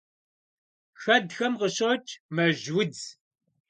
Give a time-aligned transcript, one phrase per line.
[1.01, 3.01] Шэдхэм къыщокӀ мэжьудз.